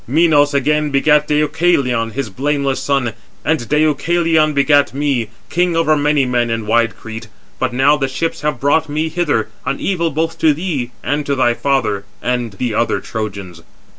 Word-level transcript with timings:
Minos 0.07 0.55
again 0.55 0.89
begat 0.89 1.27
Deucalion, 1.27 2.09
his 2.13 2.31
blameless 2.31 2.79
son, 2.79 3.13
and 3.45 3.69
Deucalion 3.69 4.51
begat 4.51 4.95
me, 4.95 5.27
king 5.51 5.75
over 5.75 5.95
many 5.95 6.25
men 6.25 6.49
in 6.49 6.65
wide 6.65 6.97
Crete. 6.97 7.27
But 7.59 7.71
now 7.71 7.97
the 7.97 8.07
ships 8.07 8.41
have 8.41 8.59
brought 8.59 8.89
me 8.89 9.09
hither, 9.09 9.49
an 9.63 9.79
evil 9.79 10.09
both 10.09 10.39
to 10.39 10.55
thee 10.55 10.89
and 11.03 11.23
to 11.27 11.35
thy 11.35 11.53
father, 11.53 12.03
and 12.19 12.53
the 12.53 12.73
other 12.73 12.99
Trojans." 12.99 13.61